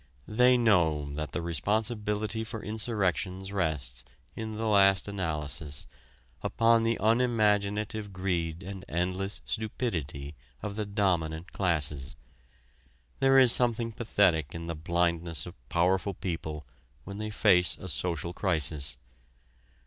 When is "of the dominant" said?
10.63-11.51